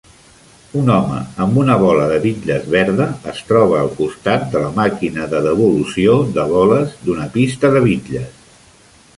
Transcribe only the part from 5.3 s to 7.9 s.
de devolució de boles d'una pista de